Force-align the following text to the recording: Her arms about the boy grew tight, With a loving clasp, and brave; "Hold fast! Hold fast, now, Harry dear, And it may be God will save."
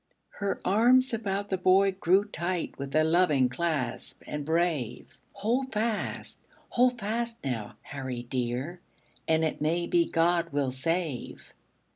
Her 0.39 0.59
arms 0.65 1.13
about 1.13 1.51
the 1.51 1.59
boy 1.59 1.91
grew 1.91 2.25
tight, 2.25 2.73
With 2.79 2.95
a 2.95 3.03
loving 3.03 3.49
clasp, 3.49 4.23
and 4.25 4.43
brave; 4.43 5.15
"Hold 5.33 5.73
fast! 5.73 6.39
Hold 6.69 6.97
fast, 6.97 7.37
now, 7.43 7.75
Harry 7.83 8.23
dear, 8.23 8.79
And 9.27 9.45
it 9.45 9.61
may 9.61 9.85
be 9.85 10.05
God 10.09 10.49
will 10.51 10.71
save." 10.71 11.53